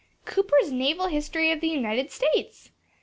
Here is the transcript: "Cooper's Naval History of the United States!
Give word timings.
"Cooper's 0.25 0.71
Naval 0.71 1.09
History 1.09 1.51
of 1.51 1.61
the 1.61 1.67
United 1.67 2.09
States! 2.11 2.71